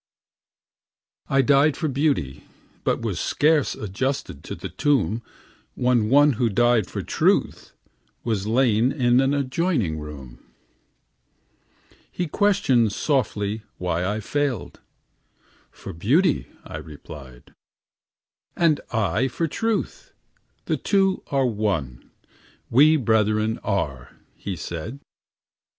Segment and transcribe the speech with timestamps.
[1.29, 2.45] I died for beauty,
[2.83, 5.21] but was scarce Adjusted in the tomb,
[5.75, 7.73] When one who died for truth
[8.23, 10.43] was lain In an adjoining room.
[12.11, 14.79] He questioned softly why I failed?
[15.69, 17.53] "For beauty," I replied.
[18.55, 20.13] "And I for truth,
[20.65, 22.09] the two are one;
[22.71, 24.99] We brethren are," he said.